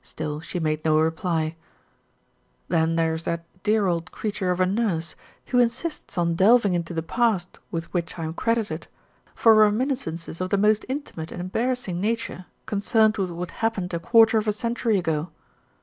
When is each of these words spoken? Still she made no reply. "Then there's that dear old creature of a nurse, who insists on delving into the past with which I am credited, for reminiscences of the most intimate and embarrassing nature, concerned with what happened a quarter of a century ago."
Still 0.00 0.40
she 0.40 0.58
made 0.58 0.82
no 0.82 0.98
reply. 0.98 1.54
"Then 2.68 2.96
there's 2.96 3.24
that 3.24 3.44
dear 3.64 3.86
old 3.86 4.10
creature 4.10 4.50
of 4.50 4.60
a 4.60 4.64
nurse, 4.64 5.14
who 5.48 5.58
insists 5.58 6.16
on 6.16 6.36
delving 6.36 6.72
into 6.72 6.94
the 6.94 7.02
past 7.02 7.58
with 7.70 7.92
which 7.92 8.18
I 8.18 8.24
am 8.24 8.32
credited, 8.32 8.86
for 9.34 9.54
reminiscences 9.54 10.40
of 10.40 10.48
the 10.48 10.56
most 10.56 10.86
intimate 10.88 11.30
and 11.30 11.42
embarrassing 11.42 12.00
nature, 12.00 12.46
concerned 12.64 13.18
with 13.18 13.28
what 13.30 13.50
happened 13.50 13.92
a 13.92 13.98
quarter 14.00 14.38
of 14.38 14.48
a 14.48 14.52
century 14.52 14.96
ago." 14.96 15.28